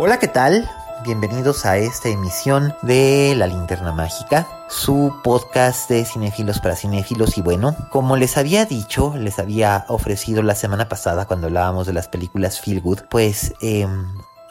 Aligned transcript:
Hola, 0.00 0.20
¿qué 0.20 0.28
tal? 0.28 0.70
Bienvenidos 1.02 1.66
a 1.66 1.76
esta 1.76 2.08
emisión 2.08 2.72
de 2.82 3.34
La 3.36 3.48
Linterna 3.48 3.90
Mágica, 3.90 4.46
su 4.68 5.12
podcast 5.24 5.90
de 5.90 6.04
cinéfilos 6.04 6.60
para 6.60 6.76
cinéfilos. 6.76 7.36
Y 7.36 7.42
bueno, 7.42 7.74
como 7.90 8.16
les 8.16 8.36
había 8.36 8.64
dicho, 8.64 9.16
les 9.18 9.40
había 9.40 9.86
ofrecido 9.88 10.44
la 10.44 10.54
semana 10.54 10.88
pasada 10.88 11.26
cuando 11.26 11.48
hablábamos 11.48 11.88
de 11.88 11.94
las 11.94 12.06
películas 12.06 12.60
Feel 12.60 12.80
Good, 12.80 13.00
pues 13.10 13.54
eh, 13.60 13.88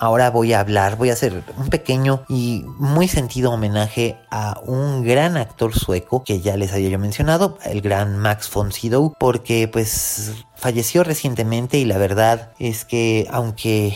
ahora 0.02 0.32
voy 0.32 0.52
a 0.52 0.60
hablar, 0.60 0.98
voy 0.98 1.12
a 1.12 1.14
hacer 1.14 1.42
un 1.58 1.70
pequeño 1.70 2.26
y 2.28 2.66
muy 2.78 3.08
sentido 3.08 3.54
homenaje 3.54 4.20
a 4.30 4.60
un 4.66 5.06
gran 5.06 5.38
actor 5.38 5.74
sueco 5.74 6.26
que 6.26 6.42
ya 6.42 6.58
les 6.58 6.74
había 6.74 6.90
yo 6.90 7.00
mencionado, 7.00 7.58
el 7.64 7.80
gran 7.80 8.18
Max 8.18 8.52
von 8.54 8.74
Sydow, 8.74 9.14
porque 9.18 9.70
pues 9.72 10.44
falleció 10.56 11.06
recientemente 11.06 11.78
y 11.78 11.86
la 11.86 11.98
verdad 11.98 12.52
es 12.60 12.84
que 12.84 13.30
aunque 13.32 13.96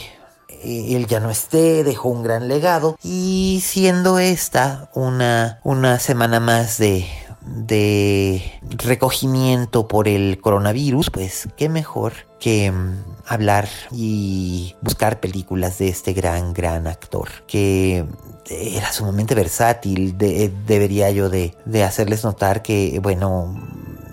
él 0.64 1.08
ya 1.08 1.20
no 1.20 1.30
esté, 1.30 1.84
dejó 1.84 2.10
un 2.10 2.24
gran 2.24 2.48
legado 2.48 2.98
y 3.04 3.62
siendo 3.64 4.20
esta 4.20 4.90
una, 4.94 5.60
una 5.64 6.00
semana 6.00 6.40
más 6.40 6.78
de, 6.78 7.06
de 7.46 8.42
recogimiento 8.62 9.88
por 9.88 10.08
el 10.08 10.40
coronavirus, 10.40 11.10
pues 11.10 11.50
qué 11.58 11.70
mejor 11.70 12.14
que 12.40 12.72
mm, 12.72 13.04
hablar 13.26 13.68
y 13.92 14.76
buscar 14.82 15.20
películas 15.20 15.78
de 15.78 15.90
este 15.90 16.14
gran, 16.14 16.54
gran 16.54 16.88
actor 16.88 17.30
que 17.48 18.06
era 18.50 18.92
sumamente 18.92 19.36
versátil. 19.36 20.18
De, 20.18 20.52
debería 20.68 21.12
yo 21.12 21.30
de, 21.30 21.56
de 21.66 21.84
hacerles 21.84 22.24
notar 22.24 22.62
que, 22.62 23.00
bueno, 23.00 23.56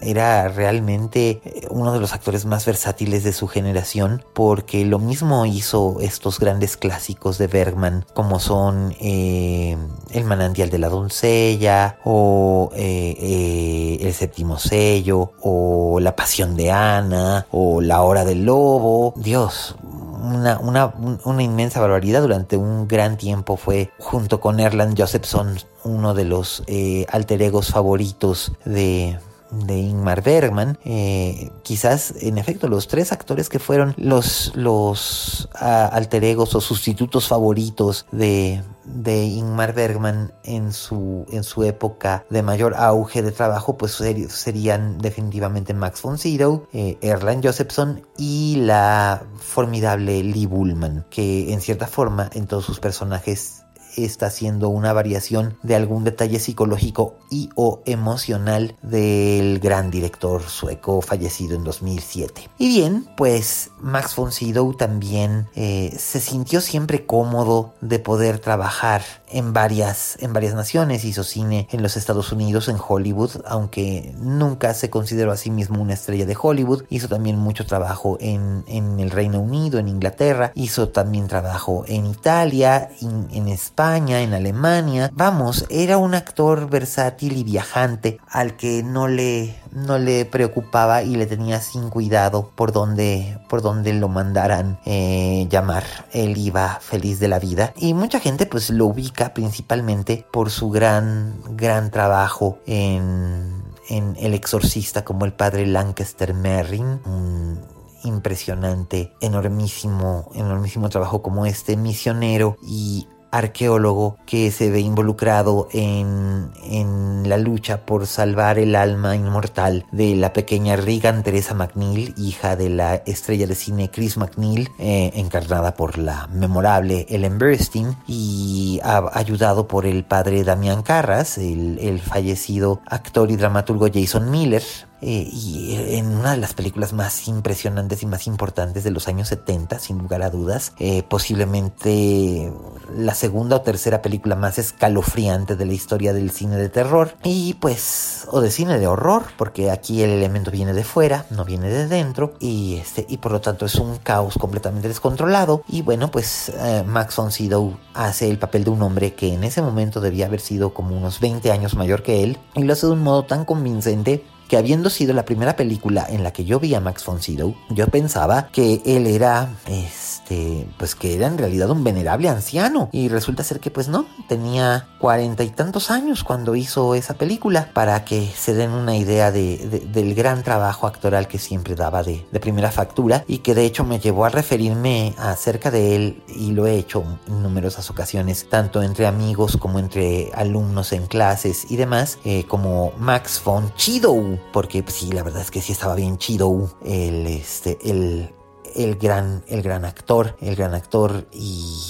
era 0.01 0.49
realmente 0.49 1.41
eh, 1.45 1.67
uno 1.71 1.93
de 1.93 2.01
los 2.01 2.13
actores 2.13 2.45
más 2.47 2.67
versátiles 2.67 3.25
de 3.25 3.33
su 3.33 3.47
generación 3.47 4.25
porque 4.35 4.85
lo 4.85 4.99
mismo 4.99 5.47
hizo 5.47 5.97
estos 6.01 6.39
grandes 6.39 6.77
clásicos 6.77 7.39
de 7.39 7.47
Bergman 7.47 8.07
como 8.15 8.41
son 8.41 8.95
eh, 9.01 9.77
El 10.11 10.25
manantial 10.25 10.71
de 10.71 10.79
la 10.79 10.89
doncella 10.89 11.99
o 12.05 12.71
eh, 12.75 13.17
eh, 13.19 13.99
El 14.01 14.15
séptimo 14.15 14.59
sello 14.59 15.33
o 15.43 16.01
La 16.01 16.17
pasión 16.17 16.57
de 16.57 16.71
Ana 16.71 17.47
o 17.51 17.81
La 17.81 18.03
hora 18.03 18.25
del 18.25 18.45
lobo. 18.45 19.15
Dios, 19.17 19.77
una, 19.83 20.59
una, 20.59 20.95
una, 21.25 21.43
inmensa 21.43 21.81
barbaridad. 21.81 22.23
Durante 22.23 22.57
un 22.57 22.89
gran 22.89 23.17
tiempo 23.17 23.57
fue, 23.57 23.91
junto 23.99 24.41
con 24.41 24.61
Erland 24.61 24.99
Josephson, 24.99 25.59
uno 25.85 26.15
de 26.15 26.25
los 26.25 26.63
eh, 26.67 27.07
alter 27.11 27.43
egos 27.43 27.69
favoritos 27.69 28.53
de, 28.65 29.19
de 29.51 29.79
Ingmar 29.79 30.23
Bergman, 30.23 30.79
eh, 30.85 31.51
quizás 31.63 32.15
en 32.21 32.39
efecto 32.39 32.69
los 32.69 32.89
tres 32.89 33.13
actores 33.13 33.49
que 33.49 33.59
fueron 33.59 33.95
los, 33.97 34.53
los 34.55 35.49
uh, 35.55 35.89
alter 35.93 36.25
egos 36.25 36.55
o 36.55 36.61
sustitutos 36.61 37.29
favoritos 37.29 38.07
de, 38.13 38.63
de 38.85 39.25
Ingmar 39.25 39.75
Bergman 39.75 40.33
en 40.45 40.73
su, 40.73 41.27
en 41.31 41.45
su 41.45 41.65
época 41.65 42.25
de 42.31 42.43
mayor 42.43 42.75
auge 42.77 43.23
de 43.23 43.33
trabajo, 43.33 43.77
pues 43.77 43.93
ser, 43.93 44.31
serían 44.31 44.99
definitivamente 44.99 45.75
Max 45.75 46.03
von 46.03 46.19
Sydow, 46.19 46.67
eh, 46.73 46.99
Erland 47.01 47.45
Josephson 47.45 48.03
y 48.17 48.57
la 48.57 49.23
formidable 49.39 50.23
Lee 50.23 50.47
Bullman, 50.47 51.07
que 51.11 51.53
en 51.53 51.61
cierta 51.61 51.87
forma 51.87 52.31
en 52.35 52.47
todos 52.47 52.65
sus 52.65 52.81
personajes 52.81 53.58
está 54.05 54.27
haciendo 54.27 54.69
una 54.69 54.93
variación 54.93 55.59
de 55.63 55.75
algún 55.75 56.05
detalle 56.05 56.39
psicológico 56.39 57.17
y 57.31 57.51
o 57.55 57.83
emocional 57.87 58.77
del 58.83 59.59
gran 59.59 59.91
director 59.91 60.43
sueco 60.43 61.01
fallecido 61.01 61.57
en 61.57 61.65
2007. 61.65 62.49
Y 62.59 62.69
bien, 62.69 63.09
pues 63.17 63.71
Max 63.81 64.15
von 64.17 64.33
Sydow 64.33 64.75
también 64.75 65.49
eh, 65.55 65.95
se 65.99 66.21
sintió 66.21 66.61
siempre 66.61 67.07
cómodo 67.07 67.75
de 67.81 67.99
poder 67.99 68.39
trabajar 68.39 69.03
en 69.31 69.53
varias, 69.53 70.17
en 70.21 70.33
varias 70.33 70.55
naciones. 70.55 71.05
Hizo 71.05 71.25
cine 71.25 71.69
en 71.71 71.83
los 71.83 71.97
Estados 71.97 72.33
Unidos, 72.33 72.69
en 72.69 72.77
Hollywood, 72.77 73.43
aunque 73.47 74.15
nunca 74.19 74.75
se 74.75 74.91
consideró 74.91 75.33
a 75.33 75.37
sí 75.37 75.51
mismo 75.51 75.81
una 75.81 75.95
estrella 75.95 76.27
de 76.27 76.37
Hollywood. 76.41 76.85
Hizo 76.91 77.09
también 77.09 77.39
mucho 77.39 77.67
trabajo 77.67 78.19
en, 78.21 78.65
en 78.67 79.01
el 79.01 79.11
Reino 79.11 79.41
Unido, 79.41 79.79
en 79.79 79.89
Inglaterra. 79.89 80.53
Hizo 80.55 80.89
también 80.89 81.29
trabajo 81.29 81.85
en 81.87 82.07
Italia, 82.07 82.91
en, 83.01 83.29
en 83.33 83.49
España, 83.49 84.21
en 84.21 84.35
Alemania. 84.35 85.11
Vamos, 85.15 85.67
era 85.71 85.99
un 85.99 86.15
actor 86.15 86.69
versátil 86.69 87.37
y 87.37 87.45
viajante 87.45 88.19
al 88.29 88.57
que 88.57 88.83
no 88.83 89.09
le, 89.09 89.57
no 89.73 89.99
le 89.99 90.25
preocupaba 90.25 91.03
y 91.03 91.17
le 91.17 91.27
tenía 91.27 91.61
sin 91.61 91.91
cuidado 91.91 92.51
por 92.55 92.73
donde, 92.73 93.39
por 93.49 93.63
donde 93.63 93.93
lo 93.93 94.09
mandaran 94.09 94.79
eh, 94.85 95.47
llamar. 95.51 95.85
Él 96.13 96.37
iba 96.37 96.79
feliz 96.81 97.21
de 97.21 97.29
la 97.29 97.39
vida. 97.39 97.73
Y 97.77 97.95
mucha 97.95 98.21
gente 98.21 98.47
pues 98.47 98.71
lo 98.71 98.87
ubica 98.87 99.35
principalmente 99.35 100.27
por 100.31 100.51
su 100.51 100.71
gran, 100.71 101.41
gran 101.51 101.91
trabajo 101.91 102.59
en, 102.67 103.63
en 103.89 104.17
El 104.19 104.35
Exorcista 104.35 105.05
como 105.05 105.25
el 105.25 105.33
padre 105.33 105.67
Lancaster 105.67 106.35
Merrin. 106.35 107.01
Un 107.05 107.79
impresionante, 108.05 109.13
enormísimo, 109.21 110.31
enormísimo 110.35 110.89
trabajo 110.89 111.23
como 111.23 111.47
este 111.47 111.77
misionero 111.77 112.57
y 112.63 113.09
arqueólogo 113.31 114.19
que 114.27 114.51
se 114.51 114.71
ve 114.71 114.81
involucrado 114.81 115.69
en, 115.73 116.51
en, 116.65 117.29
la 117.29 117.37
lucha 117.37 117.85
por 117.85 118.07
salvar 118.07 118.59
el 118.59 118.75
alma 118.75 119.17
inmortal 119.17 119.85
de 119.93 120.15
la 120.17 120.33
pequeña 120.33 120.77
Regan 120.77 121.23
Teresa 121.23 121.55
McNeil, 121.55 122.15
hija 122.17 122.57
de 122.57 122.71
la 122.71 122.95
estrella 122.95 123.47
de 123.47 123.55
cine 123.55 123.91
Chris 123.91 124.17
McNeil, 124.17 124.71
eh, 124.79 125.13
encarnada 125.15 125.75
por 125.75 125.99
la 125.99 126.27
memorable 126.29 127.07
Ellen 127.09 127.39
Burstyn 127.39 127.97
y 128.07 128.81
ayudado 128.83 129.69
por 129.69 129.85
el 129.85 130.05
padre 130.05 130.45
Damián 130.45 130.83
Carras, 130.83 131.39
el, 131.39 131.79
el 131.81 132.01
fallecido 132.01 132.81
actor 132.87 133.31
y 133.31 133.37
dramaturgo 133.37 133.89
Jason 133.93 134.31
Miller, 134.31 134.63
eh, 135.01 135.29
y 135.31 135.75
en 135.97 136.07
una 136.07 136.33
de 136.33 136.39
las 136.39 136.55
películas 136.55 136.93
más 136.93 137.29
impresionantes 137.29 138.03
y 138.03 138.07
más 138.07 138.27
importantes 138.27 138.85
de 138.85 138.91
los 138.91 139.09
años 139.09 139.29
70, 139.29 139.79
sin 139.79 139.99
lugar 139.99 140.23
a 140.23 140.31
dudas, 140.31 140.73
eh, 140.79 141.03
posiblemente 141.03 142.53
la 142.95 143.15
segunda 143.15 143.57
o 143.57 143.61
tercera 143.61 144.03
película 144.03 144.35
más 144.35 144.59
escalofriante 144.59 145.57
de 145.57 145.67
la 145.67 145.73
historia 145.73 146.13
del 146.13 146.31
cine 146.31 146.57
de 146.57 146.69
terror. 146.69 147.17
Y 147.23 147.55
pues 147.55 148.27
o 148.31 148.41
de 148.41 148.51
cine 148.51 148.79
de 148.79 148.87
horror, 148.87 149.25
porque 149.37 149.71
aquí 149.71 150.03
el 150.03 150.11
elemento 150.11 150.51
viene 150.51 150.73
de 150.73 150.85
fuera, 150.85 151.27
no 151.31 151.45
viene 151.45 151.69
de 151.69 151.87
dentro 151.87 152.35
y 152.41 152.77
este 152.77 153.07
y 153.09 153.19
por 153.19 153.33
lo 153.33 153.41
tanto 153.41 153.67
es 153.67 153.77
un 153.77 153.97
caos 153.99 154.35
completamente 154.39 154.89
descontrolado. 154.89 155.63
Y 155.69 155.83
bueno 155.83 156.11
pues 156.11 156.51
eh, 156.51 156.83
Max 156.87 157.17
von 157.17 157.31
Sydow 157.31 157.77
hace 157.95 158.29
el 158.29 158.39
papel 158.39 158.65
de 158.65 158.71
un 158.71 158.83
hombre 158.83 159.15
que 159.15 159.33
en 159.33 159.45
ese 159.45 159.63
momento 159.63 160.01
debía 160.01 160.27
haber 160.27 160.41
sido 160.41 160.75
como 160.75 160.97
unos 160.97 161.21
20 161.21 161.51
años 161.53 161.75
mayor 161.75 162.03
que 162.03 162.25
él 162.25 162.39
y 162.55 162.65
lo 162.65 162.73
hace 162.73 162.87
de 162.87 162.93
un 162.93 163.03
modo 163.03 163.25
tan 163.25 163.45
convincente 163.45 164.25
que 164.49 164.57
habiendo 164.57 164.91
sido 164.91 165.15
la 165.15 165.25
primera 165.25 165.57
película 165.57 166.07
en 166.09 166.25
la 166.25 166.33
que 166.33 166.45
yo 166.45 166.59
vi 166.59 166.75
a 166.75 166.81
Max 166.81 167.05
von 167.05 167.21
Sydow, 167.21 167.55
yo 167.71 167.87
pensaba 167.89 168.49
que 168.49 168.83
él 168.85 169.07
era, 169.07 169.51
este, 169.67 170.67
pues 170.79 170.95
que 170.95 171.15
era 171.15 171.27
en 171.27 171.39
realidad 171.39 171.71
un 171.71 171.85
venerable 171.85 172.29
anciano. 172.29 172.89
Y 172.93 173.09
resulta 173.09 173.45
ser 173.45 173.61
que 173.61 173.71
pues 173.71 173.89
no, 173.89 174.07
tenía 174.29 174.89
cuarenta 174.99 175.45
y 175.45 175.51
tantos 175.51 175.91
años 175.91 176.25
cuando 176.25 176.57
hizo 176.57 176.95
esa 176.95 177.15
película, 177.15 177.71
para 177.75 178.05
que 178.05 178.27
se 178.27 178.55
den 178.55 178.71
una 178.71 178.97
idea 178.97 179.31
de, 179.31 179.87
del 179.93 180.15
gran 180.15 180.43
trabajo 180.43 180.87
actoral 180.87 181.29
que 181.29 181.39
siempre 181.39 181.75
daba 181.75 182.03
de, 182.03 182.27
de 182.33 182.41
primera 182.41 182.71
factura 182.71 183.25
y 183.29 183.39
que 183.39 183.55
de 183.55 183.65
hecho 183.65 183.85
me 183.85 184.01
llevó 184.01 184.25
a 184.25 184.31
referirme 184.31 185.15
acerca 185.19 185.71
de 185.71 185.95
él 185.95 186.23
y 186.29 186.53
lo 186.53 186.67
he 186.67 186.77
hecho 186.77 187.05
en 187.27 187.43
numerosas 187.43 187.91
ocasiones, 187.91 188.49
tanto 188.49 188.83
entre 188.83 189.07
amigos 189.07 189.57
como 189.59 189.79
entre 189.79 190.31
alumnos 190.35 190.93
en 190.93 191.07
clases 191.07 191.71
y 191.71 191.77
demás, 191.77 192.19
eh, 192.25 192.45
como 192.49 192.93
Max 192.99 193.43
von 193.45 193.73
Chido, 193.75 194.38
porque 194.53 194.85
sí, 194.89 195.13
la 195.13 195.23
verdad 195.23 195.43
es 195.43 195.51
que 195.51 195.61
sí 195.61 195.73
estaba 195.73 195.95
bien 195.95 196.19
chido 196.19 196.71
el, 196.85 197.27
este, 197.27 197.79
el, 197.83 198.33
el 198.75 198.97
gran, 198.97 199.45
el 199.49 199.63
gran 199.63 199.85
actor, 199.85 200.37
el 200.41 200.57
gran 200.57 200.75
actor 200.75 201.27
y, 201.33 201.85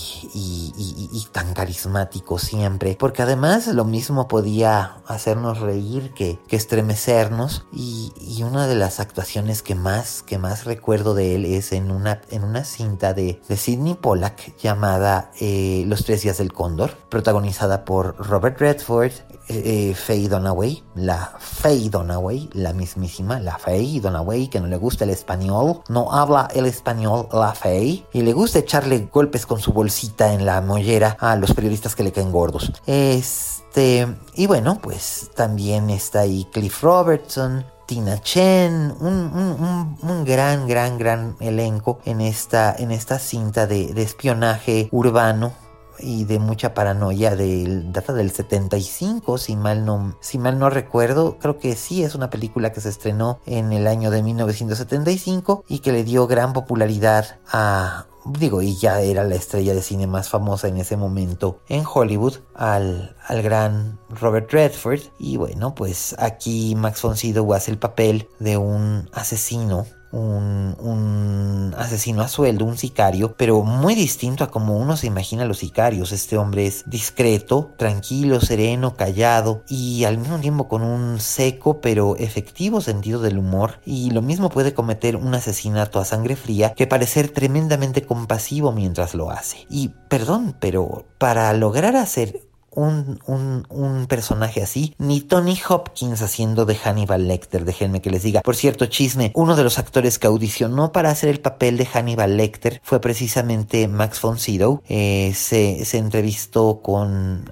tan 1.33 1.53
carismático 1.53 2.39
siempre, 2.39 2.97
porque 2.99 3.23
además 3.23 3.67
lo 3.69 3.85
mismo 3.85 4.29
podía 4.29 4.97
hacernos 5.07 5.61
reír 5.61 6.13
que, 6.15 6.39
que 6.49 6.57
estremecernos 6.57 7.67
y, 7.73 8.13
una 8.39 8.67
de 8.67 8.77
las 8.77 8.99
actuaciones 9.01 9.63
que 9.63 9.75
más, 9.75 10.23
que 10.23 10.39
más 10.39 10.65
recuerdo 10.65 11.15
de 11.15 11.35
él 11.35 11.45
es 11.45 11.73
en 11.73 11.91
una, 11.91 12.23
en 12.31 12.45
una 12.45 12.65
cinta 12.65 13.13
de, 13.13 13.43
de 13.47 13.57
Sidney 13.57 13.95
Pollack 13.95 14.57
llamada 14.59 15.33
eh, 15.41 15.85
Los 15.87 16.05
tres 16.05 16.23
días 16.23 16.39
del 16.39 16.53
cóndor, 16.53 16.97
protagonizada 17.11 17.85
por 17.85 18.17
Robert 18.17 18.59
Redford, 18.59 19.13
eh, 19.49 19.95
Faye 19.95 20.29
Dunaway, 20.29 20.83
la 20.95 21.33
Faye 21.39 21.91
Dunaway, 21.91 22.51
la 22.53 22.73
mismísima, 22.73 23.41
la 23.41 23.59
Faye 23.59 24.01
Dunaway, 24.01 24.49
que 24.49 24.61
no 24.61 24.67
le 24.67 24.77
gusta 24.77 25.05
el 25.05 25.11
español, 25.11 25.83
no 25.89 26.13
habla 26.13 26.49
el 26.55 26.67
español 26.67 27.29
la 27.33 27.53
Faye, 27.53 28.05
y 28.13 28.23
le 28.23 28.33
gusta 28.33 28.59
echarle 28.59 29.09
golpes 29.13 29.47
con 29.47 29.61
su 29.61 29.73
bolsita 29.73 30.33
en 30.33 30.45
la 30.45 30.61
mollera 30.61 31.17
a 31.21 31.37
los 31.37 31.55
periodistas 31.55 31.95
que 31.95 32.05
le 32.05 32.13
caen 32.13 32.33
gordos. 32.33 32.73
Este, 32.87 34.07
y 34.35 34.47
bueno, 34.47 34.79
pues 34.83 35.31
también 35.35 35.91
está 35.91 36.21
ahí 36.21 36.47
Cliff 36.53 36.83
Robertson, 36.83 37.65
Tina 37.87 38.21
Chen, 38.21 38.95
un, 39.01 40.25
gran, 40.27 40.67
gran, 40.69 40.99
gran 40.99 41.37
elenco 41.41 42.01
en 42.05 42.21
esta, 42.21 42.77
en 42.79 42.91
esta 42.91 43.19
cinta 43.19 43.67
de, 43.67 43.95
de 43.95 44.03
espionaje 44.03 44.89
urbano 44.93 45.53
y 46.01 46.25
de 46.25 46.39
mucha 46.39 46.75
paranoia 46.75 47.37
del 47.37 47.93
data 47.93 48.13
del 48.13 48.31
75 48.31 49.39
si 49.39 49.57
mal 49.57 49.85
no 49.85 50.17
si 50.21 50.39
mal 50.39 50.59
no 50.59 50.71
recuerdo 50.71 51.39
creo 51.39 51.59
que 51.59 51.75
sí 51.77 52.03
es 52.03 52.15
una 52.15 52.31
película 52.31 52.73
que 52.73 52.81
se 52.81 52.89
estrenó 52.89 53.41
en 53.47 53.73
el 53.73 53.87
año 53.87 54.11
de 54.11 54.23
1975 54.23 55.65
y 55.69 55.81
que 55.81 55.93
le 55.93 56.05
dio 56.05 56.27
gran 56.27 56.53
popularidad 56.53 57.39
a 57.51 58.07
digo, 58.25 58.63
y 58.63 58.77
ya 58.77 59.01
era 59.01 59.25
la 59.25 59.35
estrella 59.35 59.75
de 59.75 59.83
cine 59.83 60.07
más 60.07 60.29
famosa 60.29 60.69
en 60.69 60.77
ese 60.77 60.97
momento 60.97 61.61
en 61.69 61.85
Hollywood, 61.93 62.35
al, 62.55 63.17
al 63.27 63.43
gran 63.43 63.99
Robert 64.11 64.51
Redford. 64.53 65.01
Y 65.19 65.37
bueno, 65.37 65.75
pues 65.75 66.15
aquí 66.19 66.75
Max 66.75 67.03
von 67.03 67.17
Sydow 67.17 67.55
hace 67.55 67.71
el 67.71 67.79
papel 67.79 68.29
de 68.39 68.57
un 68.57 69.09
asesino 69.13 69.87
un, 70.11 71.75
asesino 71.77 72.23
a 72.23 72.29
sueldo, 72.29 72.65
un 72.65 72.77
sicario, 72.77 73.35
pero 73.37 73.63
muy 73.63 73.95
distinto 73.95 74.45
a 74.45 74.51
como 74.51 74.77
uno 74.77 74.97
se 74.97 75.07
imagina 75.07 75.45
los 75.45 75.59
sicarios. 75.59 76.13
Este 76.13 76.37
hombre 76.37 76.67
es 76.67 76.85
discreto, 76.87 77.71
tranquilo, 77.77 78.41
sereno, 78.41 78.95
callado 78.95 79.63
y 79.69 80.05
al 80.05 80.19
mismo 80.19 80.39
tiempo 80.39 80.69
con 80.69 80.83
un 80.83 81.21
seco 81.21 81.81
pero 81.81 82.17
efectivo 82.17 82.81
sentido 82.81 83.21
del 83.21 83.39
humor 83.39 83.81
y 83.85 84.11
lo 84.11 84.23
mismo 84.23 84.49
puede 84.49 84.75
cometer 84.75 85.17
un 85.17 85.35
asesinato 85.35 86.01
a 86.01 86.05
sangre 86.05 86.37
fría 86.37 86.75
que 86.75 86.87
parecer 86.87 87.29
tremendamente 87.29 88.03
compasivo 88.03 88.73
mientras 88.73 89.15
lo 89.15 89.31
hace. 89.31 89.67
Y 89.71 89.89
perdón, 90.09 90.55
pero 90.59 91.07
para 91.19 91.53
lograr 91.53 91.97
hacer 91.97 92.48
un, 92.79 94.07
personaje 94.09 94.63
así, 94.63 94.95
ni 94.99 95.21
Tony 95.21 95.59
Hopkins 95.69 96.23
haciendo 96.23 96.65
de 96.65 96.77
Hannibal 96.77 97.29
Lecter, 97.29 97.65
déjenme 97.65 98.01
que 98.01 98.11
les 98.11 98.23
diga. 98.23 98.41
Por 98.43 98.57
cierto, 98.57 98.87
chisme, 98.87 99.33
uno 99.35 99.57
de 99.57 99.65
los 99.65 99.79
actores 99.79 100.19
que 100.19 100.27
audicionó 100.27 100.93
para 100.93 101.11
hacer 101.11 101.29
el 101.29 101.41
papel 101.41 101.77
de 101.77 101.87
Hannibal 101.87 102.37
Lecter 102.37 102.81
fue 102.83 103.01
precisamente 103.01 103.89
Max 103.89 104.21
von 104.21 104.39
Sydow. 104.39 104.83
Eh, 104.89 105.33
se, 105.35 105.87
entrevistó 105.99 106.81
con 106.81 107.51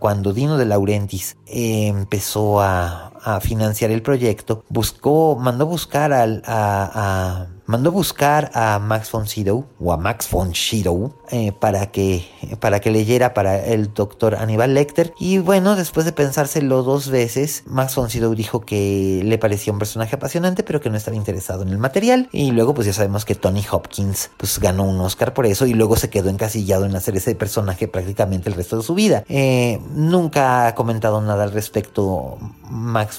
cuando 0.00 0.32
Dino 0.32 0.56
de 0.56 0.64
Laurentiis 0.64 1.36
eh, 1.46 1.88
empezó 1.88 2.60
a, 2.60 3.12
financiar 3.40 3.90
el 3.90 4.02
proyecto, 4.02 4.64
buscó, 4.68 5.36
mandó 5.36 5.66
buscar 5.66 6.12
al, 6.12 6.42
a 6.46 7.46
mandó 7.66 7.90
buscar 7.90 8.50
a 8.54 8.78
Max 8.78 9.10
von 9.10 9.26
Sydow 9.26 9.66
o 9.80 9.92
a 9.92 9.96
Max 9.96 10.30
von 10.30 10.54
Sydow 10.54 11.12
eh, 11.30 11.52
para 11.52 11.90
que 11.90 12.26
para 12.60 12.80
que 12.80 12.90
leyera 12.90 13.34
para 13.34 13.64
el 13.64 13.92
doctor 13.92 14.36
Aníbal 14.36 14.74
Lecter. 14.74 15.12
Y 15.18 15.38
bueno 15.38 15.74
después 15.76 16.06
de 16.06 16.12
pensárselo 16.12 16.82
dos 16.82 17.08
veces 17.08 17.64
Max 17.66 17.96
von 17.96 18.08
Sydow 18.08 18.34
dijo 18.34 18.60
que 18.60 19.20
le 19.24 19.38
parecía 19.38 19.72
un 19.72 19.78
personaje 19.78 20.14
apasionante 20.16 20.62
pero 20.62 20.80
que 20.80 20.90
no 20.90 20.96
estaba 20.96 21.16
interesado 21.16 21.62
en 21.62 21.68
el 21.68 21.78
material. 21.78 22.28
Y 22.32 22.52
luego 22.52 22.72
pues 22.72 22.86
ya 22.86 22.92
sabemos 22.92 23.24
que 23.24 23.34
Tony 23.34 23.64
Hopkins 23.70 24.30
pues 24.36 24.58
ganó 24.60 24.84
un 24.84 25.00
Oscar 25.00 25.34
por 25.34 25.46
eso 25.46 25.66
y 25.66 25.74
luego 25.74 25.96
se 25.96 26.08
quedó 26.08 26.30
encasillado 26.30 26.86
en 26.86 26.94
hacer 26.94 27.16
ese 27.16 27.34
personaje 27.34 27.88
prácticamente 27.88 28.48
el 28.48 28.54
resto 28.54 28.76
de 28.76 28.82
su 28.84 28.94
vida. 28.94 29.24
Eh, 29.28 29.80
nunca 29.94 30.68
ha 30.68 30.74
comentado 30.74 31.20
nada 31.20 31.44
al 31.44 31.52
respecto 31.52 32.38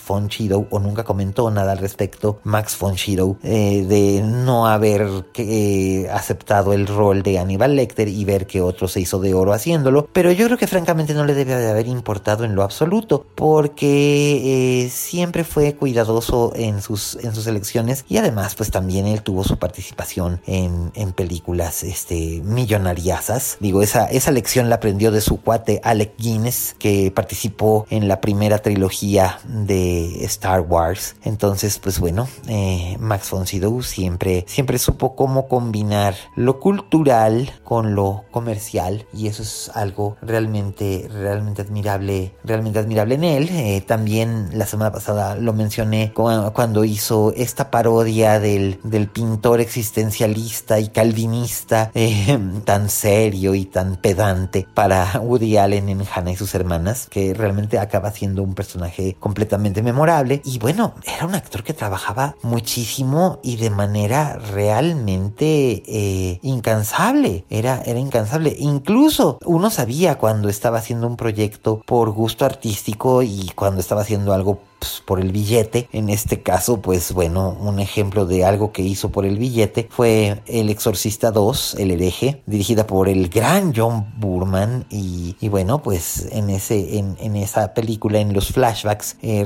Von 0.05 0.29
o 0.69 0.79
nunca 0.79 1.03
comentó 1.03 1.49
nada 1.51 1.71
al 1.71 1.77
respecto 1.77 2.39
Max 2.43 2.77
von 2.79 2.97
Sydow 2.97 3.37
eh, 3.43 3.85
de 3.87 4.21
no 4.21 4.67
haber 4.67 5.07
eh, 5.35 6.07
aceptado 6.11 6.73
el 6.73 6.87
rol 6.87 7.23
de 7.23 7.39
Aníbal 7.39 7.75
Lecter 7.75 8.07
y 8.07 8.25
ver 8.25 8.45
que 8.47 8.61
otro 8.61 8.87
se 8.87 8.99
hizo 8.99 9.19
de 9.19 9.33
oro 9.33 9.53
haciéndolo, 9.53 10.07
pero 10.11 10.31
yo 10.31 10.45
creo 10.45 10.57
que 10.57 10.67
francamente 10.67 11.13
no 11.13 11.25
le 11.25 11.33
debe 11.33 11.55
de 11.55 11.69
haber 11.69 11.87
importado 11.87 12.43
en 12.43 12.55
lo 12.55 12.63
absoluto, 12.63 13.25
porque 13.35 14.83
eh, 14.83 14.89
siempre 14.89 15.43
fue 15.43 15.75
cuidadoso 15.75 16.51
en 16.55 16.81
sus, 16.81 17.15
en 17.23 17.33
sus 17.33 17.47
elecciones 17.47 18.05
y 18.07 18.17
además 18.17 18.55
pues 18.55 18.71
también 18.71 19.07
él 19.07 19.21
tuvo 19.21 19.43
su 19.43 19.57
participación 19.57 20.41
en, 20.45 20.91
en 20.95 21.11
películas 21.13 21.83
este, 21.83 22.41
millonariasas. 22.43 23.57
Digo, 23.59 23.81
esa, 23.81 24.05
esa 24.05 24.31
lección 24.31 24.69
la 24.69 24.75
aprendió 24.75 25.11
de 25.11 25.21
su 25.21 25.41
cuate 25.41 25.81
Alec 25.83 26.13
Guinness, 26.17 26.75
que 26.79 27.11
participó 27.11 27.85
en 27.89 28.07
la 28.07 28.21
primera 28.21 28.59
trilogía 28.59 29.39
de 29.45 29.86
Star 30.25 30.61
Wars. 30.61 31.15
Entonces, 31.23 31.79
pues 31.79 31.99
bueno, 31.99 32.27
eh, 32.47 32.97
Max 32.99 33.29
von 33.31 33.45
Sydow 33.47 33.81
siempre 33.83 34.27
siempre, 34.47 34.77
supo 34.77 35.15
cómo 35.15 35.47
combinar 35.47 36.15
lo 36.35 36.59
cultural 36.59 37.51
con 37.63 37.95
lo 37.95 38.25
comercial 38.31 39.05
y 39.13 39.27
eso 39.27 39.43
es 39.43 39.71
algo 39.73 40.17
realmente, 40.21 41.07
realmente 41.11 41.61
admirable, 41.61 42.33
realmente 42.43 42.79
admirable 42.79 43.15
en 43.15 43.23
él. 43.23 43.49
Eh, 43.51 43.81
también 43.81 44.49
la 44.53 44.65
semana 44.65 44.91
pasada 44.91 45.35
lo 45.35 45.53
mencioné 45.53 46.11
cuando 46.13 46.83
hizo 46.83 47.33
esta 47.35 47.71
parodia 47.71 48.39
del, 48.39 48.79
del 48.83 49.07
pintor 49.07 49.61
existencialista 49.61 50.79
y 50.79 50.89
calvinista 50.89 51.91
eh, 51.93 52.37
tan 52.65 52.89
serio 52.89 53.55
y 53.55 53.65
tan 53.65 53.97
pedante 53.97 54.67
para 54.73 55.19
Woody 55.19 55.57
Allen 55.57 55.89
en 55.89 56.03
Hannah 56.13 56.31
y 56.31 56.35
sus 56.35 56.53
hermanas, 56.55 57.07
que 57.09 57.33
realmente 57.33 57.79
acaba 57.79 58.11
siendo 58.11 58.43
un 58.43 58.53
personaje 58.53 59.15
completamente 59.19 59.76
memorable. 59.81 60.41
Y 60.45 60.59
bueno, 60.59 60.93
era 61.05 61.25
un 61.25 61.35
actor 61.35 61.63
que 61.63 61.73
trabajaba 61.73 62.35
muchísimo 62.41 63.39
y 63.43 63.57
de 63.57 63.69
manera 63.69 64.37
realmente 64.37 65.83
eh, 65.87 66.39
incansable, 66.41 67.45
era, 67.49 67.81
era 67.85 67.99
incansable. 67.99 68.55
Incluso 68.59 69.39
uno 69.45 69.69
sabía 69.69 70.17
cuando 70.17 70.49
estaba 70.49 70.79
haciendo 70.79 71.07
un 71.07 71.17
proyecto 71.17 71.81
por 71.85 72.11
gusto 72.11 72.45
artístico 72.45 73.23
y 73.23 73.51
cuando 73.55 73.81
estaba 73.81 74.01
haciendo 74.01 74.33
algo 74.33 74.59
pues, 74.79 75.01
por 75.05 75.19
el 75.19 75.31
billete. 75.31 75.89
En 75.91 76.09
este 76.09 76.41
caso, 76.41 76.81
pues 76.81 77.13
bueno, 77.13 77.57
un 77.59 77.79
ejemplo 77.79 78.25
de 78.25 78.45
algo 78.45 78.71
que 78.71 78.81
hizo 78.81 79.09
por 79.09 79.25
el 79.25 79.37
billete 79.37 79.87
fue 79.89 80.41
El 80.45 80.69
Exorcista 80.69 81.31
2, 81.31 81.75
El 81.79 81.91
hereje, 81.91 82.43
dirigida 82.45 82.85
por 82.85 83.09
el 83.09 83.29
gran 83.29 83.73
John 83.75 84.13
Burman. 84.17 84.85
Y, 84.89 85.35
bueno, 85.49 85.81
pues 85.81 86.27
en, 86.31 86.49
ese, 86.49 86.97
en, 86.97 87.35
esa 87.35 87.73
película, 87.73 88.19
en 88.19 88.33
los 88.33 88.49
flashbacks, 88.49 89.17
eh, 89.21 89.45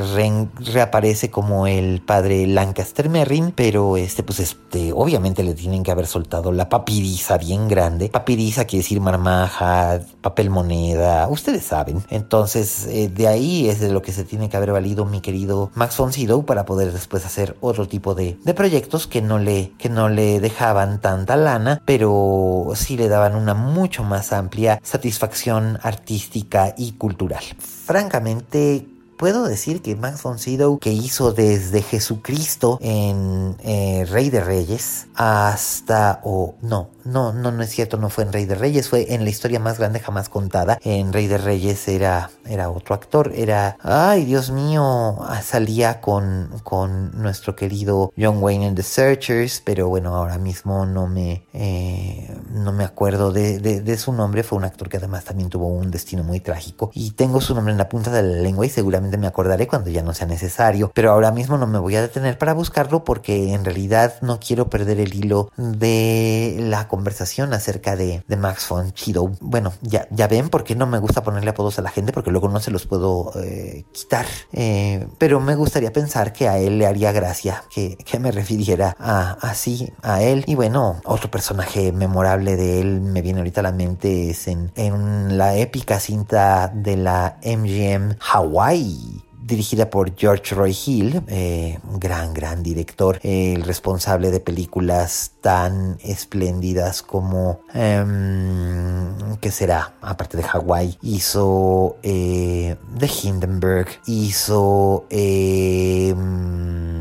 reaparece 0.60 1.30
como 1.30 1.68
el 1.68 2.02
padre 2.02 2.48
Lancaster 2.48 3.10
Merrin, 3.10 3.52
pero 3.56 3.98
este, 3.98 4.24
pues 4.24 4.40
este, 4.40 4.92
obviamente 4.94 5.44
le 5.44 5.54
tienen 5.54 5.84
que 5.84 5.92
haber 5.92 6.08
soltado 6.08 6.52
la 6.52 6.70
papiriza 6.70 7.38
bien 7.38 7.68
grande. 7.68 8.10
Papiriza 8.10 8.66
quiere 8.66 8.84
decir 8.84 9.00
marmaja, 9.00 10.02
papel 10.22 10.50
moneda, 10.50 11.28
ustedes 11.30 11.64
saben. 11.64 12.04
Entonces, 12.10 12.88
eh, 12.88 13.10
de 13.10 13.28
ahí 13.28 13.70
es 13.70 13.80
de 13.80 13.92
lo 13.92 14.02
que 14.02 14.12
se 14.12 14.24
tiene 14.24 14.50
que 14.50 14.58
haber 14.58 14.72
valido 14.72 15.06
mi 15.06 15.21
querido 15.22 15.72
Max 15.76 15.98
von 15.98 16.14
Sydow 16.14 16.46
para 16.46 16.66
poder 16.66 16.92
después 16.92 17.26
hacer 17.26 17.56
otro 17.62 17.88
tipo 17.88 18.16
de, 18.16 18.38
proyectos 18.56 19.08
que 19.08 19.22
no, 19.22 19.40
le, 19.40 19.72
que 19.78 19.90
no 19.90 20.10
le 20.10 20.40
dejaban 20.40 21.00
tanta 21.02 21.36
lana, 21.36 21.82
pero 21.86 22.72
sí 22.76 22.98
le 22.98 23.10
daban 23.10 23.36
una 23.36 23.54
mucho 23.54 24.04
más 24.04 24.34
amplia 24.34 24.80
satisfacción 24.84 25.80
artística 25.82 26.74
y 26.78 26.94
cultural. 26.94 27.44
Francamente, 27.60 28.86
puedo 29.22 29.44
decir 29.44 29.84
que 29.84 29.96
Max 29.96 30.24
von 30.24 30.40
Sydow, 30.40 30.80
que 30.80 30.92
hizo 30.92 31.32
desde 31.32 31.84
Jesucristo 31.84 32.80
en 32.82 33.56
eh, 33.64 34.08
Rey 34.10 34.32
de 34.32 34.42
Reyes 34.42 35.06
hasta, 35.14 36.22
o 36.24 36.56
no, 36.64 36.90
no, 37.06 37.32
no, 37.32 37.52
no 37.52 37.62
es 37.62 37.70
cierto, 37.70 37.98
no 37.98 38.10
fue 38.10 38.24
en 38.24 38.34
Rey 38.34 38.46
de 38.46 38.56
Reyes, 38.56 38.90
fue 38.90 39.14
en 39.14 39.24
la 39.24 39.30
historia 39.30 39.60
más 39.60 39.78
grande 39.78 40.00
jamás 40.00 40.28
contada. 40.28 40.80
En 40.84 41.14
Rey 41.14 41.28
de 41.28 41.38
Reyes 41.38 41.88
era, 41.88 42.32
era 42.46 42.72
otro 42.72 42.96
actor, 42.96 43.32
era, 43.36 43.78
ay 43.84 44.26
Dios 44.26 44.50
mío, 44.50 45.20
salía 45.44 46.02
con, 46.02 46.50
con 46.64 47.12
nuestro 47.22 47.56
querido 47.56 48.12
John 48.18 48.42
Wayne 48.42 48.70
en 48.70 48.76
The 48.76 48.84
Searchers, 48.84 49.62
pero 49.64 49.88
bueno, 49.88 50.16
ahora 50.16 50.40
mismo 50.40 50.88
no 50.88 51.06
me, 51.06 51.46
eh, 51.54 52.31
no 52.54 52.72
me 52.72 52.84
acuerdo 52.84 53.32
de, 53.32 53.60
de, 53.60 53.98
su 53.98 54.14
nombre. 54.14 54.44
Fue 54.44 54.58
un 54.58 54.64
actor 54.64 54.90
que 54.90 54.98
además 54.98 55.26
también 55.26 55.50
tuvo 55.50 55.68
un 55.68 55.92
destino 55.92 56.24
muy 56.24 56.40
trágico 56.40 56.92
y 56.94 57.12
tengo 57.12 57.42
su 57.42 57.54
nombre 57.56 57.72
en 57.72 57.78
la 57.78 57.90
punta 57.90 58.12
de 58.12 58.24
la 58.24 58.42
lengua 58.42 58.66
y 58.66 58.70
seguramente 58.70 59.18
me 59.18 59.28
acordaré 59.28 59.68
cuando 59.68 59.90
ya 59.90 60.02
no 60.02 60.14
sea 60.14 60.28
necesario, 60.28 60.92
pero 60.94 61.12
ahora 61.12 61.32
mismo 61.32 61.58
no 61.58 61.68
me 61.68 61.80
voy 61.80 61.96
a 61.96 62.02
detener 62.02 62.38
para 62.38 62.54
buscarlo 62.54 63.04
porque 63.04 63.54
en 63.54 63.66
realidad 63.66 64.16
no 64.22 64.40
quiero 64.40 64.70
perder 64.70 65.00
el 65.00 65.14
hilo 65.14 65.52
de 65.58 66.58
la 66.60 66.88
conversación 66.88 67.54
acerca 67.54 67.96
de, 67.96 68.24
de 68.28 68.38
Max 68.38 68.68
von 68.70 68.94
Sydow. 68.96 69.36
Bueno, 69.40 69.74
ya, 69.82 70.08
ya 70.12 70.28
ven 70.28 70.50
por 70.50 70.64
qué 70.64 70.76
no 70.76 70.88
me 70.88 71.00
gusta 71.00 71.24
ponerle 71.24 71.52
apodos 71.52 71.80
a 71.80 71.82
la 71.82 71.90
gente 71.90 72.12
porque 72.12 72.32
luego 72.32 72.50
no 72.50 72.60
se 72.60 72.72
los 72.72 72.86
puedo 72.88 73.32
eh, 73.42 73.86
quitar. 73.92 74.26
Eh, 74.52 75.08
pero 75.18 75.40
me 75.40 75.56
gustaría 75.56 75.94
pensar 75.94 76.34
que 76.34 76.48
a 76.48 76.58
él 76.58 76.80
le 76.80 76.88
haría 76.88 77.12
gracia 77.12 77.64
que, 77.70 77.98
que 77.98 78.20
me 78.20 78.32
refiriera 78.32 78.96
a, 79.00 79.38
así 79.42 79.92
a 80.02 80.22
él. 80.22 80.44
Y 80.48 80.56
bueno, 80.56 81.02
otro 81.06 81.30
personaje 81.30 81.92
memorable 81.92 82.41
de 82.42 82.82
él 82.82 83.02
me 83.02 83.22
viene 83.22 83.40
ahorita 83.40 83.62
a 83.62 83.64
la 83.64 83.72
mente 83.72 84.32
es 84.32 84.48
en, 84.48 84.72
en 84.76 85.38
la 85.38 85.56
épica 85.56 86.00
cinta 86.00 86.72
de 86.74 86.98
la 86.98 87.38
MGM 87.44 88.16
Hawaii 88.20 89.22
dirigida 89.52 89.90
por 89.90 90.16
George 90.16 90.56
Roy 90.56 90.76
Hill, 90.86 91.22
eh, 91.28 91.78
gran, 91.98 92.34
gran 92.34 92.64
director, 92.64 93.20
el 93.22 93.64
responsable 93.64 94.32
de 94.32 94.40
películas 94.40 95.32
tan 95.42 95.98
espléndidas 96.02 97.02
como, 97.02 97.60
em, 97.74 99.38
¿qué 99.42 99.52
será? 99.52 99.94
Aparte 100.02 100.38
de 100.38 100.44
Hawaii, 100.44 100.98
hizo 101.02 101.98
eh, 102.02 102.78
The 102.98 103.08
Hindenburg, 103.08 103.88
hizo 104.06 105.06
em, 105.10 107.01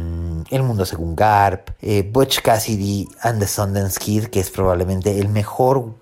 El 0.51 0.63
Mundo 0.63 0.85
Según 0.85 1.17
Garp, 1.17 1.71
eh, 1.81 2.03
Butch 2.03 2.41
Cassidy 2.41 3.09
and 3.23 3.41
the 3.41 3.47
Sundance 3.47 3.99
Kid, 3.99 4.27
que 4.27 4.41
es 4.41 4.51
probablemente 4.51 5.19
el 5.19 5.29
mejor 5.29 5.95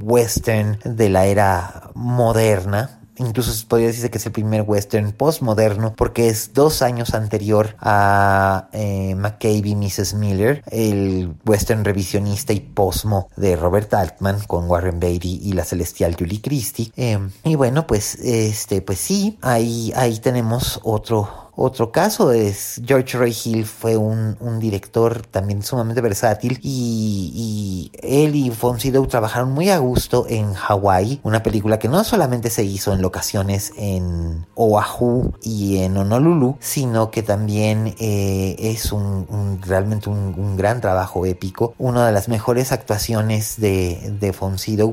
western 0.00 0.78
de 0.84 1.08
la 1.08 1.26
era 1.26 1.90
moderna 1.94 3.00
incluso 3.18 3.66
podría 3.68 3.88
decirse 3.88 4.10
que 4.10 4.18
es 4.18 4.26
el 4.26 4.32
primer 4.32 4.62
western 4.62 5.12
postmoderno 5.12 5.94
porque 5.96 6.28
es 6.28 6.52
dos 6.52 6.82
años 6.82 7.14
anterior 7.14 7.76
a 7.80 8.68
eh, 8.72 9.14
McCabe 9.14 9.68
y 9.68 9.74
Mrs. 9.74 10.14
Miller, 10.14 10.62
el 10.70 11.34
western 11.44 11.84
revisionista 11.84 12.52
y 12.52 12.60
posmo 12.60 13.28
de 13.36 13.56
Robert 13.56 13.92
Altman 13.94 14.40
con 14.46 14.68
Warren 14.68 15.00
Beatty 15.00 15.40
y 15.42 15.52
la 15.52 15.64
celestial 15.64 16.16
Julie 16.18 16.40
Christie. 16.40 16.92
Em, 16.96 17.30
y 17.44 17.54
bueno, 17.54 17.86
pues 17.86 18.16
este, 18.16 18.82
pues 18.82 18.98
sí, 18.98 19.38
ahí, 19.42 19.92
ahí 19.96 20.18
tenemos 20.18 20.80
otro 20.82 21.45
otro 21.56 21.90
caso 21.90 22.32
es 22.32 22.80
George 22.84 23.16
Roy 23.18 23.36
Hill 23.44 23.64
fue 23.64 23.96
un, 23.96 24.36
director 24.60 25.26
también 25.26 25.62
sumamente 25.62 26.00
versátil 26.00 26.58
y, 26.62 27.90
él 28.02 28.34
y 28.34 28.50
Fonzie 28.50 28.92
trabajaron 29.08 29.52
muy 29.52 29.70
a 29.70 29.78
gusto 29.78 30.26
en 30.28 30.52
Hawaii, 30.54 31.20
una 31.22 31.42
película 31.42 31.78
que 31.78 31.88
no 31.88 32.02
solamente 32.04 32.50
se 32.50 32.64
hizo 32.64 32.92
en 32.92 33.02
locaciones 33.02 33.72
en 33.76 34.46
Oahu 34.54 35.34
y 35.42 35.78
en 35.78 35.96
Honolulu, 35.96 36.56
sino 36.60 37.10
que 37.10 37.22
también 37.22 37.94
eh, 37.98 38.56
es 38.58 38.92
un, 38.92 39.60
realmente 39.62 40.08
un, 40.08 40.56
gran 40.56 40.80
trabajo 40.80 41.26
épico, 41.26 41.74
una 41.78 42.06
de 42.06 42.12
las 42.12 42.28
mejores 42.28 42.72
actuaciones 42.72 43.60
de, 43.60 44.16
de 44.20 44.32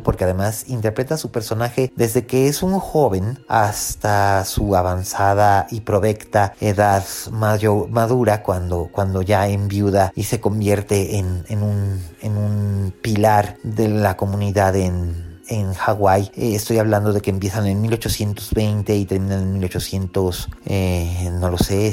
porque 0.04 0.24
además 0.24 0.66
interpreta 0.68 1.18
su 1.18 1.32
personaje 1.32 1.92
desde 1.96 2.26
que 2.26 2.48
es 2.48 2.64
un 2.64 2.80
joven 2.80 3.40
hasta 3.48 4.44
su 4.46 4.76
avanzada 4.76 5.68
y 5.70 5.82
provecta 5.82 6.53
edad 6.60 7.04
mayor, 7.32 7.90
madura 7.90 8.44
cuando, 8.44 8.90
cuando 8.92 9.22
ya 9.22 9.48
enviuda 9.48 10.12
y 10.16 10.24
se 10.24 10.40
convierte 10.40 11.18
en, 11.18 11.44
en, 11.50 11.64
un, 11.64 12.02
en 12.22 12.38
un 12.38 12.94
pilar 13.02 13.58
de 13.64 13.88
la 13.88 14.18
comunidad 14.18 14.76
en, 14.76 15.40
en 15.48 15.74
Hawái. 15.74 16.32
Eh, 16.36 16.56
estoy 16.56 16.80
hablando 16.80 17.14
de 17.14 17.22
que 17.22 17.30
empiezan 17.30 17.68
en 17.68 17.82
1820 17.82 18.96
y 18.96 19.06
terminan 19.06 19.44
en 19.44 19.54
1800, 19.54 20.50
eh, 20.66 21.30
no 21.40 21.50
lo 21.50 21.58
sé, 21.58 21.92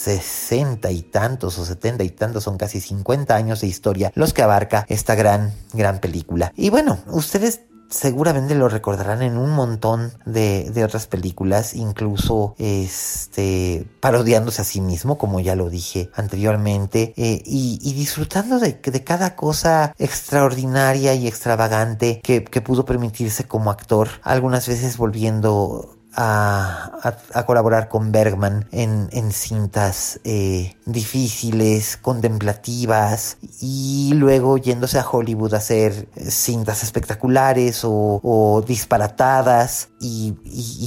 60 0.00 0.90
y 0.90 1.02
tantos 1.02 1.58
o 1.58 1.64
70 1.64 2.04
y 2.04 2.10
tantos, 2.10 2.44
son 2.44 2.56
casi 2.56 2.80
50 2.80 3.34
años 3.34 3.60
de 3.60 3.66
historia 3.66 4.12
los 4.14 4.32
que 4.32 4.42
abarca 4.42 4.86
esta 4.88 5.14
gran, 5.14 5.52
gran 5.72 5.98
película. 5.98 6.52
Y 6.56 6.70
bueno, 6.70 6.98
ustedes 7.08 7.60
seguramente 7.90 8.54
lo 8.54 8.68
recordarán 8.68 9.22
en 9.22 9.36
un 9.36 9.50
montón 9.50 10.12
de, 10.24 10.72
otras 10.84 11.06
películas, 11.06 11.74
incluso 11.74 12.54
este 12.58 13.86
parodiándose 14.00 14.62
a 14.62 14.64
sí 14.64 14.80
mismo, 14.80 15.18
como 15.18 15.40
ya 15.40 15.56
lo 15.56 15.68
dije 15.68 16.10
anteriormente, 16.14 17.12
eh, 17.16 17.42
y, 17.44 17.92
disfrutando 17.92 18.58
de, 18.58 18.80
de, 18.82 19.04
cada 19.04 19.36
cosa 19.36 19.94
extraordinaria 19.98 21.14
y 21.14 21.26
extravagante 21.26 22.20
que, 22.22 22.44
que 22.44 22.60
pudo 22.62 22.84
permitirse 22.84 23.44
como 23.44 23.70
actor, 23.70 24.08
algunas 24.22 24.66
veces 24.68 24.96
volviendo 24.96 25.99
a, 26.16 27.44
colaborar 27.46 27.88
con 27.88 28.12
Bergman 28.12 28.66
en, 28.72 29.32
cintas 29.32 30.20
eh, 30.24 30.76
difíciles, 30.86 31.96
contemplativas 31.96 33.38
y 33.60 34.12
luego 34.14 34.58
yéndose 34.58 34.98
a 34.98 35.08
Hollywood 35.08 35.54
a 35.54 35.58
hacer 35.58 36.08
cintas 36.16 36.82
espectaculares 36.82 37.82
o, 37.84 38.64
disparatadas 38.66 39.88
y, 40.00 40.34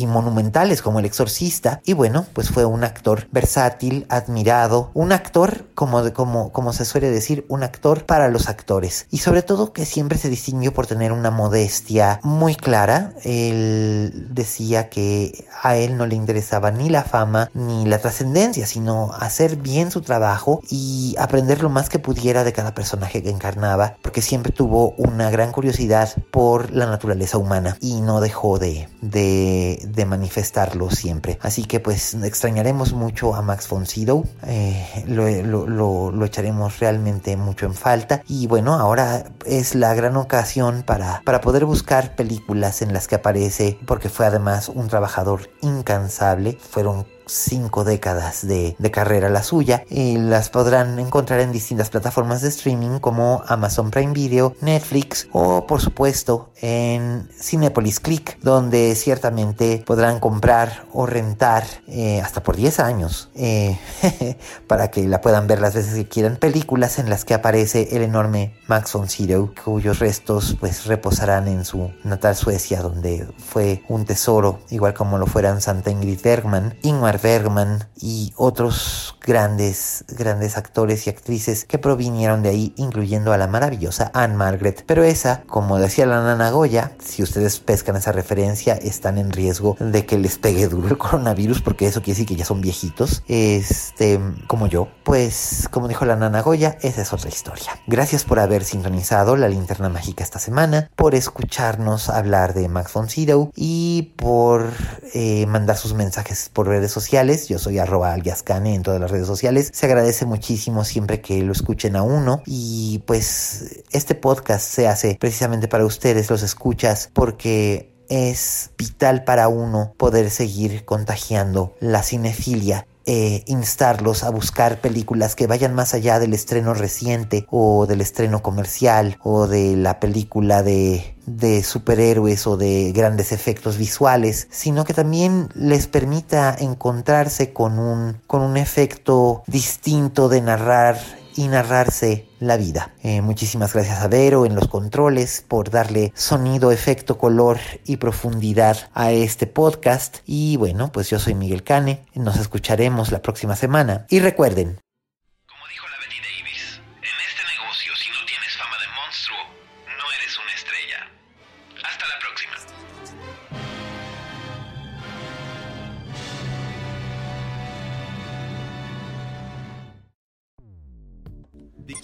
monumentales 0.08 0.82
como 0.82 1.00
El 1.00 1.06
Exorcista. 1.06 1.82
Y 1.86 1.94
bueno, 1.94 2.26
pues 2.34 2.50
fue 2.50 2.66
un 2.66 2.84
actor 2.84 3.28
versátil, 3.32 4.06
admirado, 4.10 4.92
un 4.94 5.12
actor, 5.12 5.66
como, 5.74 6.14
como, 6.14 6.52
como 6.52 6.74
se 6.74 6.86
suele 6.86 7.10
decir, 7.10 7.46
un 7.48 7.64
actor 7.64 8.06
para 8.06 8.28
los 8.28 8.50
actores. 8.50 9.08
Y 9.10 9.20
sobre 9.20 9.42
todo 9.42 9.74
que 9.74 9.86
siempre 9.86 10.18
se 10.18 10.30
distinguió 10.30 10.74
por 10.74 10.88
tener 10.88 11.12
una 11.12 11.32
modestia 11.32 12.20
muy 12.24 12.56
clara. 12.56 13.14
Él 13.24 14.28
decía 14.32 14.90
que 14.90 15.13
a 15.62 15.78
él 15.78 15.98
no 15.98 16.06
le 16.06 16.16
interesaba 16.16 16.72
ni 16.72 16.90
la 16.90 17.04
fama 17.04 17.50
ni 17.54 17.86
la 17.86 18.00
trascendencia, 18.00 18.68
sino 18.68 19.12
hacer 19.14 19.56
bien 19.56 19.92
su 19.92 20.02
trabajo 20.02 20.62
y 20.70 21.16
aprender 21.18 21.64
lo 21.64 21.70
más 21.70 21.90
que 21.90 22.00
pudiera 22.00 22.44
de 22.44 22.54
cada 22.54 22.74
personaje 22.74 23.24
que 23.24 23.30
encarnaba, 23.30 23.96
porque 24.02 24.22
siempre 24.22 24.52
tuvo 24.52 24.92
una 24.98 25.30
gran 25.30 25.52
curiosidad 25.52 26.10
por 26.32 26.72
la 26.72 26.86
naturaleza 26.86 27.38
humana 27.38 27.78
y 27.80 28.02
no 28.02 28.22
dejó 28.22 28.60
de, 28.60 28.90
de, 29.02 30.06
manifestarlo 30.06 30.92
siempre. 30.92 31.40
Así 31.42 31.64
que 31.64 31.80
pues 31.80 32.14
extrañaremos 32.14 32.92
mucho 32.94 33.36
a 33.36 33.42
Max 33.42 33.70
von 33.70 33.86
Sydow, 33.86 34.26
eh, 34.46 35.06
lo, 35.08 35.66
lo, 36.12 36.26
echaremos 36.26 36.80
realmente 36.80 37.38
mucho 37.38 37.66
en 37.66 37.74
falta 37.74 38.22
y 38.28 38.48
bueno, 38.48 38.74
ahora 38.74 39.26
es 39.46 39.76
la 39.76 39.94
gran 39.94 40.18
ocasión 40.18 40.84
para, 40.86 41.22
para 41.24 41.42
poder 41.42 41.66
buscar 41.66 42.16
películas 42.16 42.82
en 42.82 42.94
las 42.94 43.08
que 43.08 43.16
aparece, 43.16 43.78
porque 43.86 44.10
fue 44.10 44.26
además 44.26 44.70
un 44.70 44.88
trabajo 44.88 45.03
trabajador 45.04 45.50
incansable. 45.62 46.58
Fueron 46.58 47.06
cinco 47.34 47.84
décadas 47.84 48.46
de, 48.48 48.76
carrera 48.92 49.28
la 49.30 49.42
suya 49.42 49.86
y 49.90 50.18
las 50.18 50.50
podrán 50.50 51.00
encontrar 51.00 51.40
en 51.40 51.52
distintas 51.52 51.90
plataformas 51.90 52.44
de 52.44 52.50
streaming 52.50 53.00
como 53.00 53.42
Amazon 53.48 53.90
Prime 53.90 54.14
Video, 54.14 54.56
Netflix 54.62 55.28
o 55.32 55.66
por 55.66 55.82
supuesto 55.82 56.52
en 56.62 57.28
Cinepolis 57.36 58.00
Click 58.00 58.40
donde 58.42 58.94
ciertamente 58.94 59.84
podrán 59.84 60.20
comprar 60.20 60.86
o 60.94 61.08
rentar 61.08 61.64
eh, 61.88 62.22
hasta 62.22 62.44
por 62.44 62.56
10 62.56 62.80
años 62.82 63.32
eh, 63.34 63.80
para 64.68 64.92
que 64.92 65.08
la 65.08 65.20
puedan 65.22 65.48
ver 65.48 65.60
las 65.60 65.74
veces 65.74 65.96
que 65.96 66.08
quieran 66.08 66.36
películas 66.36 67.00
en 67.00 67.10
las 67.10 67.26
que 67.26 67.34
aparece 67.34 67.96
el 67.96 68.04
enorme 68.04 68.56
Max 68.68 68.94
von 68.94 69.10
Sydow 69.10 69.56
cuyos 69.64 69.98
restos 69.98 70.56
pues 70.60 70.86
reposarán 70.86 71.48
en 71.48 71.66
su 71.66 71.92
natal 72.04 72.36
Suecia 72.36 72.84
donde 72.84 73.28
fue 73.38 73.84
un 73.90 74.06
tesoro 74.06 74.60
igual 74.70 74.94
como 74.94 75.18
lo 75.18 75.26
fueran 75.26 75.62
Santa 75.62 75.90
Ingrid 75.90 76.22
Bergman, 76.22 76.76
Ingmar 76.84 77.23
Bergman 77.24 77.88
y 78.00 78.34
otros 78.36 79.16
grandes, 79.26 80.04
grandes 80.10 80.58
actores 80.58 81.08
y 81.08 81.10
actrices 81.10 81.64
que 81.64 81.80
provinieron 81.80 82.44
de 82.44 82.50
ahí, 82.50 82.74
incluyendo 82.76 83.32
a 83.32 83.38
la 83.38 83.48
maravillosa 83.48 84.12
Anne 84.14 84.36
Margaret. 84.36 84.84
Pero 84.86 85.04
esa, 85.04 85.44
como 85.48 85.80
decía 85.80 86.06
la 86.06 86.22
nana 86.22 86.52
Goya, 86.52 86.92
si 87.00 87.24
ustedes 87.24 87.62
pescan 87.62 87.96
esa 87.96 88.12
referencia, 88.12 88.74
están 88.74 89.18
en 89.18 89.32
riesgo 89.32 89.78
de 89.80 90.06
que 90.06 90.18
les 90.18 90.38
pegue 90.38 90.68
duro 90.68 90.90
el 90.90 90.98
coronavirus, 90.98 91.62
porque 91.62 91.88
eso 91.88 92.02
quiere 92.02 92.16
decir 92.16 92.28
que 92.28 92.36
ya 92.36 92.46
son 92.46 92.60
viejitos, 92.60 93.24
este, 93.28 94.20
como 94.48 94.68
yo. 94.68 94.90
Pues, 95.06 95.70
como 95.72 95.88
dijo 95.88 96.06
la 96.06 96.18
nana 96.18 96.42
Goya, 96.42 96.78
esa 96.82 97.02
es 97.02 97.14
otra 97.14 97.30
historia. 97.30 97.80
Gracias 97.88 98.26
por 98.26 98.40
haber 98.40 98.66
sintonizado 98.66 99.38
la 99.38 99.48
linterna 99.48 99.88
mágica 99.88 100.26
esta 100.26 100.40
semana, 100.40 100.90
por 100.98 101.16
escucharnos 101.16 102.10
hablar 102.10 102.54
de 102.54 102.68
Max 102.68 102.92
von 102.92 103.10
Sydow 103.10 103.52
y 103.56 104.14
por 104.18 104.70
eh, 105.14 105.46
mandar 105.46 105.78
sus 105.78 105.94
mensajes 105.94 106.50
por 106.52 106.68
redes 106.68 106.92
sociales 106.92 107.03
Yo 107.12 107.60
soy 107.60 107.80
arroba 107.80 108.14
aliascane 108.14 108.76
en 108.76 108.82
todas 108.82 109.00
las 109.00 109.12
redes 109.12 109.28
sociales. 109.28 109.70
Se 109.74 109.86
agradece 109.86 110.26
muchísimo 110.26 110.84
siempre 110.84 111.22
que 111.22 111.42
lo 111.42 111.52
escuchen 111.52 111.96
a 111.96 112.04
uno. 112.04 112.42
Y 112.46 113.04
pues 113.06 113.84
este 113.92 114.16
podcast 114.16 114.68
se 114.68 114.88
hace 114.88 115.18
precisamente 115.20 115.68
para 115.68 115.86
ustedes, 115.86 116.30
los 116.30 116.44
escuchas, 116.44 117.10
porque 117.14 117.94
es 118.10 118.72
vital 118.78 119.24
para 119.24 119.48
uno 119.48 119.94
poder 119.98 120.30
seguir 120.30 120.86
contagiando 120.86 121.76
la 121.80 122.04
cinefilia 122.04 122.88
eh, 123.06 123.44
instarlos 123.48 124.24
a 124.24 124.30
buscar 124.30 124.80
películas 124.80 125.36
que 125.36 125.48
vayan 125.48 125.74
más 125.74 125.94
allá 125.94 126.20
del 126.20 126.34
estreno 126.34 126.74
reciente 126.74 127.46
o 127.50 127.86
del 127.86 128.02
estreno 128.02 128.42
comercial 128.42 129.18
o 129.22 129.48
de 129.48 129.76
la 129.76 130.00
película 130.00 130.64
de, 130.64 131.16
de 131.26 131.64
superhéroes 131.64 132.48
o 132.48 132.58
de 132.58 132.92
grandes 132.94 133.32
efectos 133.32 133.78
visuales, 133.78 134.48
sino 134.52 134.86
que 134.86 134.94
también 134.94 135.50
les 135.54 135.88
permita 135.88 136.56
encontrarse 136.58 137.52
con 137.52 137.80
un, 137.80 138.22
con 138.28 138.42
un 138.42 138.58
efecto 138.58 139.44
distinto 139.48 140.30
de 140.30 140.42
narrar 140.42 140.98
y 141.36 141.48
narrarse 141.48 142.28
la 142.40 142.58
vida. 142.58 142.94
Eh, 143.04 143.22
muchísimas 143.22 143.74
gracias 143.74 144.02
a 144.02 144.08
Vero 144.08 144.46
en 144.46 144.56
los 144.56 144.68
controles 144.68 145.44
por 145.48 145.70
darle 145.70 146.12
sonido, 146.16 146.72
efecto, 146.72 147.18
color 147.18 147.60
y 147.86 147.98
profundidad 147.98 148.90
a 148.94 149.12
este 149.12 149.48
podcast. 149.48 150.18
Y 150.26 150.58
bueno, 150.58 150.92
pues 150.92 151.10
yo 151.10 151.20
soy 151.20 151.36
Miguel 151.36 151.64
Cane, 151.64 152.06
nos 152.16 152.38
escucharemos 152.38 153.12
la 153.12 153.22
próxima 153.22 153.56
semana. 153.56 154.06
Y 154.10 154.20
recuerden, 154.20 154.80